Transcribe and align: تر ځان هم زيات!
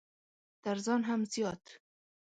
تر 0.63 0.77
ځان 0.85 1.01
هم 1.09 1.21
زيات! 1.31 1.63